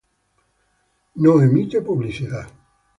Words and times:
No 1.13 1.39
emite 1.43 1.79
publicidad. 1.83 2.49